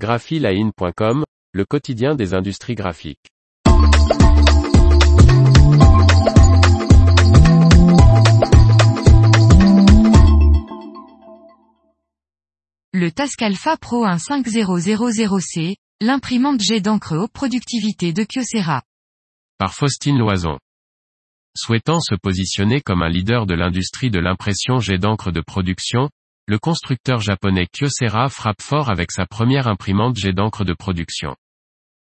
graphiline.com, 0.00 1.24
le 1.52 1.64
quotidien 1.66 2.14
des 2.14 2.32
industries 2.32 2.74
graphiques. 2.74 3.28
Le 12.94 13.10
Tascalfa 13.10 13.76
Pro 13.76 14.06
15000C, 14.06 15.74
l'imprimante 16.00 16.62
jet 16.62 16.80
d'encre 16.80 17.18
haute 17.18 17.32
productivité 17.32 18.14
de 18.14 18.24
Kyocera. 18.24 18.82
Par 19.58 19.74
Faustine 19.74 20.16
Loison. 20.16 20.58
Souhaitant 21.54 22.00
se 22.00 22.14
positionner 22.14 22.80
comme 22.80 23.02
un 23.02 23.10
leader 23.10 23.44
de 23.44 23.54
l'industrie 23.54 24.10
de 24.10 24.18
l'impression 24.18 24.78
jet 24.78 24.96
d'encre 24.96 25.30
de 25.30 25.42
production, 25.42 26.08
le 26.50 26.58
constructeur 26.58 27.20
japonais 27.20 27.68
Kyocera 27.72 28.28
frappe 28.28 28.60
fort 28.60 28.90
avec 28.90 29.12
sa 29.12 29.24
première 29.24 29.68
imprimante 29.68 30.16
jet 30.16 30.32
d'encre 30.32 30.64
de 30.64 30.74
production. 30.74 31.36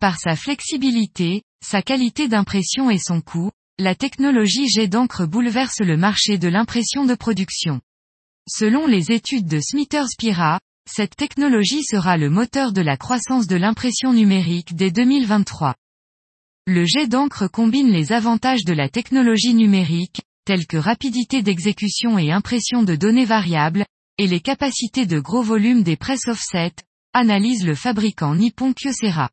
Par 0.00 0.18
sa 0.18 0.34
flexibilité, 0.34 1.42
sa 1.62 1.82
qualité 1.82 2.26
d'impression 2.26 2.88
et 2.88 2.96
son 2.96 3.20
coût, 3.20 3.50
la 3.78 3.94
technologie 3.94 4.66
jet 4.66 4.88
d'encre 4.88 5.26
bouleverse 5.26 5.80
le 5.80 5.98
marché 5.98 6.38
de 6.38 6.48
l'impression 6.48 7.04
de 7.04 7.14
production. 7.14 7.82
Selon 8.48 8.86
les 8.86 9.12
études 9.12 9.46
de 9.46 9.60
Smithers 9.60 10.08
Pira, 10.16 10.58
cette 10.90 11.16
technologie 11.16 11.84
sera 11.84 12.16
le 12.16 12.30
moteur 12.30 12.72
de 12.72 12.80
la 12.80 12.96
croissance 12.96 13.46
de 13.46 13.56
l'impression 13.56 14.14
numérique 14.14 14.74
dès 14.74 14.90
2023. 14.90 15.74
Le 16.66 16.86
jet 16.86 17.08
d'encre 17.08 17.46
combine 17.46 17.92
les 17.92 18.12
avantages 18.12 18.64
de 18.64 18.72
la 18.72 18.88
technologie 18.88 19.52
numérique, 19.52 20.22
tels 20.46 20.66
que 20.66 20.78
rapidité 20.78 21.42
d'exécution 21.42 22.16
et 22.16 22.32
impression 22.32 22.82
de 22.82 22.96
données 22.96 23.26
variables, 23.26 23.84
et 24.20 24.26
les 24.26 24.40
capacités 24.40 25.06
de 25.06 25.18
gros 25.18 25.42
volume 25.42 25.82
des 25.82 25.96
presses 25.96 26.28
offset, 26.28 26.72
analyse 27.14 27.64
le 27.64 27.74
fabricant 27.74 28.34
Nippon 28.34 28.74
Kyocera. 28.74 29.30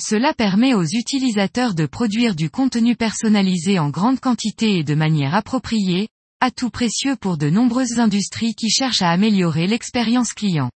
Cela 0.00 0.32
permet 0.32 0.72
aux 0.72 0.86
utilisateurs 0.86 1.74
de 1.74 1.84
produire 1.84 2.34
du 2.34 2.48
contenu 2.48 2.96
personnalisé 2.96 3.78
en 3.78 3.90
grande 3.90 4.20
quantité 4.20 4.78
et 4.78 4.82
de 4.82 4.94
manière 4.94 5.34
appropriée, 5.34 6.08
atout 6.40 6.70
précieux 6.70 7.16
pour 7.16 7.36
de 7.36 7.50
nombreuses 7.50 7.98
industries 7.98 8.54
qui 8.54 8.70
cherchent 8.70 9.02
à 9.02 9.10
améliorer 9.10 9.66
l'expérience 9.66 10.32
client. 10.32 10.70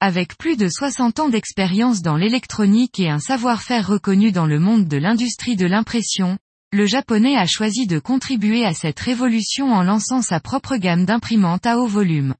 Avec 0.00 0.36
plus 0.36 0.58
de 0.58 0.68
60 0.68 1.18
ans 1.18 1.28
d'expérience 1.30 2.02
dans 2.02 2.18
l'électronique 2.18 3.00
et 3.00 3.08
un 3.08 3.20
savoir-faire 3.20 3.88
reconnu 3.88 4.32
dans 4.32 4.46
le 4.46 4.58
monde 4.58 4.86
de 4.86 4.98
l'industrie 4.98 5.56
de 5.56 5.64
l'impression, 5.66 6.36
le 6.72 6.84
japonais 6.84 7.36
a 7.36 7.46
choisi 7.46 7.86
de 7.86 7.98
contribuer 7.98 8.66
à 8.66 8.74
cette 8.74 9.00
révolution 9.00 9.72
en 9.72 9.82
lançant 9.82 10.20
sa 10.20 10.40
propre 10.40 10.76
gamme 10.76 11.06
d'imprimantes 11.06 11.64
à 11.64 11.78
haut 11.78 11.86
volume. 11.86 12.34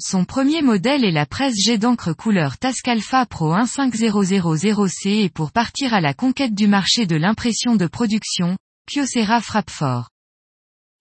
Son 0.00 0.24
premier 0.24 0.62
modèle 0.62 1.04
est 1.04 1.10
la 1.10 1.26
presse 1.26 1.56
jet 1.56 1.76
d'encre 1.76 2.12
couleur 2.12 2.56
Tascalfa 2.56 3.26
Pro 3.26 3.52
15000C 3.52 5.24
et 5.24 5.28
pour 5.28 5.50
partir 5.50 5.92
à 5.92 6.00
la 6.00 6.14
conquête 6.14 6.54
du 6.54 6.68
marché 6.68 7.04
de 7.04 7.16
l'impression 7.16 7.74
de 7.74 7.88
production, 7.88 8.56
Kyocera 8.88 9.40
frappe 9.40 9.70
fort. 9.70 10.10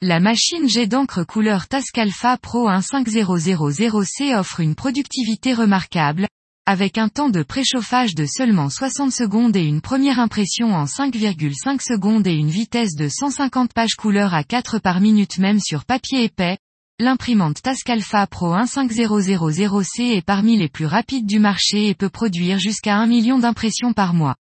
La 0.02 0.20
machine 0.20 0.68
jet 0.68 0.88
d'encre 0.88 1.24
couleur 1.24 1.68
Tascalfa 1.68 2.38
Pro 2.38 2.68
15000C 2.68 4.36
offre 4.36 4.62
une 4.62 4.74
productivité 4.74 5.54
remarquable, 5.54 6.28
avec 6.66 6.98
un 6.98 7.08
temps 7.08 7.30
de 7.30 7.44
préchauffage 7.44 8.16
de 8.16 8.26
seulement 8.26 8.72
60 8.72 9.12
secondes 9.12 9.56
et 9.56 9.64
une 9.64 9.82
première 9.82 10.20
impression 10.20 10.74
en 10.74 10.86
5,5 10.86 11.84
secondes 11.84 12.26
et 12.26 12.34
une 12.34 12.50
vitesse 12.50 12.96
de 12.96 13.10
150 13.10 13.74
pages 13.74 13.96
couleur 13.96 14.34
à 14.34 14.44
4 14.44 14.80
par 14.80 15.02
minute 15.02 15.38
même 15.38 15.60
sur 15.60 15.86
papier 15.86 16.24
épais, 16.24 16.58
l'imprimante 17.00 17.62
Tascalfa 17.62 18.26
Pro 18.26 18.56
15000C 18.56 20.18
est 20.18 20.26
parmi 20.26 20.58
les 20.58 20.68
plus 20.68 20.88
rapides 20.88 21.28
du 21.28 21.38
marché 21.38 21.90
et 21.90 21.94
peut 21.94 22.10
produire 22.10 22.58
jusqu'à 22.58 22.96
1 22.98 23.06
million 23.06 23.38
d'impressions 23.38 23.94
par 23.94 24.16
mois. 24.16 24.36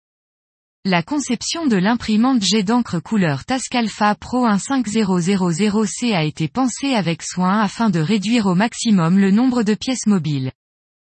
La 0.85 1.01
conception 1.01 1.65
de 1.65 1.77
l'imprimante 1.77 2.43
jet 2.43 2.61
d'encre 2.61 2.99
couleur 2.99 3.45
Tascalfa 3.45 4.13
Pro 4.13 4.45
15000C 4.45 6.13
a 6.13 6.23
été 6.23 6.47
pensée 6.47 6.93
avec 6.93 7.23
soin 7.23 7.59
afin 7.59 7.89
de 7.89 7.99
réduire 7.99 8.45
au 8.45 8.53
maximum 8.53 9.17
le 9.17 9.31
nombre 9.31 9.63
de 9.63 9.73
pièces 9.73 10.05
mobiles. 10.05 10.51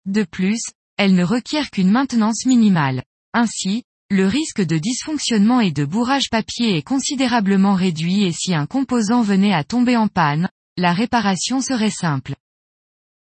De 0.07 0.23
plus, 0.23 0.61
elle 0.97 1.17
ne 1.17 1.25
requiert 1.25 1.71
qu'une 1.73 1.91
maintenance 1.91 2.47
minimale. 2.47 3.03
Ainsi, 3.35 3.83
le 4.11 4.29
risque 4.29 4.63
de 4.63 4.79
dysfonctionnement 4.79 5.61
et 5.61 5.73
de 5.73 5.85
bourrage 5.85 6.31
papier 6.31 6.77
est 6.77 6.83
considérablement 6.83 7.75
réduit 7.75 8.23
et 8.23 8.33
si 8.33 8.55
un 8.55 8.67
composant 8.67 9.23
venait 9.23 9.55
à 9.55 9.65
tomber 9.65 9.97
en 9.97 10.07
panne, 10.07 10.49
la 10.77 10.95
réparation 10.95 11.61
serait 11.61 11.91
simple. 11.91 12.35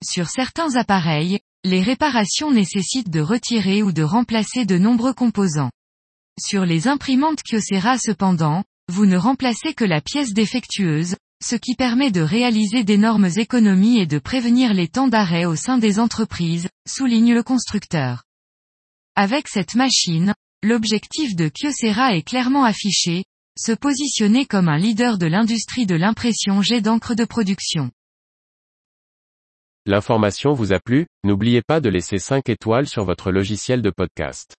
Sur 0.04 0.28
certains 0.28 0.76
appareils, 0.76 1.40
les 1.66 1.82
réparations 1.82 2.52
nécessitent 2.52 3.10
de 3.10 3.22
retirer 3.22 3.84
ou 3.84 3.92
de 3.92 4.04
remplacer 4.04 4.66
de 4.66 4.78
nombreux 4.78 5.14
composants. 5.14 5.72
Sur 6.40 6.66
les 6.66 6.88
imprimantes 6.88 7.44
Kyocera 7.44 7.98
cependant, 7.98 8.64
vous 8.90 9.06
ne 9.06 9.18
remplacez 9.18 9.74
que 9.74 9.86
la 9.86 10.02
pièce 10.02 10.34
défectueuse, 10.34 11.16
ce 11.44 11.56
qui 11.56 11.76
permet 11.76 12.12
de 12.12 12.22
réaliser 12.22 12.84
d'énormes 12.84 13.30
économies 13.36 14.00
et 14.00 14.08
de 14.08 14.20
prévenir 14.20 14.74
les 14.74 14.88
temps 14.88 15.08
d'arrêt 15.08 15.46
au 15.46 15.56
sein 15.56 15.78
des 15.78 16.00
entreprises, 16.00 16.70
souligne 16.88 17.34
le 17.34 17.44
constructeur. 17.44 18.24
Avec 19.16 19.48
cette 19.48 19.76
machine, 19.76 20.34
l'objectif 20.64 21.36
de 21.36 21.50
Kyocera 21.50 22.16
est 22.16 22.24
clairement 22.24 22.64
affiché, 22.64 23.26
se 23.58 23.72
positionner 23.72 24.46
comme 24.46 24.68
un 24.68 24.78
leader 24.78 25.18
de 25.18 25.28
l'industrie 25.28 25.86
de 25.86 25.96
l'impression 25.96 26.62
jet 26.62 26.82
d'encre 26.82 27.16
de 27.16 27.26
production. 27.26 27.92
L'information 29.86 30.54
vous 30.54 30.74
a 30.74 30.80
plu, 30.80 31.08
n'oubliez 31.24 31.62
pas 31.62 31.82
de 31.82 31.90
laisser 31.90 32.18
5 32.18 32.50
étoiles 32.50 32.88
sur 32.88 33.04
votre 33.04 33.32
logiciel 33.32 33.82
de 33.82 33.90
podcast. 33.90 34.56